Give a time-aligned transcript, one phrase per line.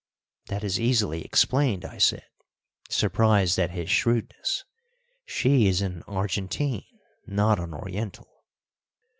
[0.47, 2.25] "That is easily explained," I said,
[2.89, 4.63] surprised at his shrewdness,
[5.27, 6.85] "she is an Argentine,
[7.27, 8.27] not an Oriental."